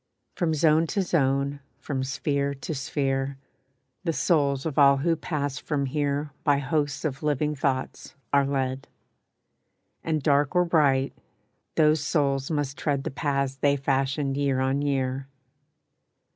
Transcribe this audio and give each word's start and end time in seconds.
From 0.33 0.55
zone 0.55 0.87
to 0.87 1.03
zone, 1.03 1.59
from 1.77 2.03
sphere 2.03 2.55
to 2.55 2.73
sphere, 2.73 3.37
The 4.03 4.13
souls 4.13 4.65
of 4.65 4.79
all 4.79 4.97
who 4.97 5.15
pass 5.15 5.59
from 5.59 5.85
here 5.85 6.31
By 6.43 6.57
hosts 6.57 7.05
of 7.05 7.21
living 7.21 7.53
thoughts 7.55 8.15
are 8.33 8.47
led; 8.47 8.87
And 10.03 10.23
dark 10.23 10.55
or 10.55 10.65
bright, 10.65 11.13
those 11.75 12.01
souls 12.03 12.49
must 12.49 12.79
tread 12.79 13.03
The 13.03 13.11
paths 13.11 13.57
they 13.57 13.77
fashioned 13.77 14.37
year 14.37 14.59
on 14.59 14.81
year. 14.81 15.27